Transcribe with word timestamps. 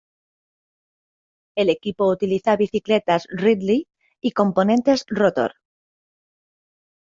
El 1.55 1.69
equipo 1.69 2.07
utiliza 2.07 2.55
bicicletas 2.57 3.27
Ridley 3.29 3.87
y 4.19 4.31
componentes 4.31 5.05
Rotor. 5.09 5.53